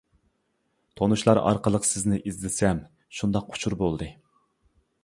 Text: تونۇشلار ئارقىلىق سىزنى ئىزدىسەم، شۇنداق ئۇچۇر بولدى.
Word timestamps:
تونۇشلار 1.01 1.41
ئارقىلىق 1.41 1.85
سىزنى 1.89 2.19
ئىزدىسەم، 2.31 2.81
شۇنداق 3.21 3.55
ئۇچۇر 3.55 3.79
بولدى. 3.85 4.15